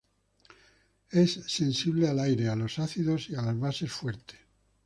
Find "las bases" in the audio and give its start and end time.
3.43-3.91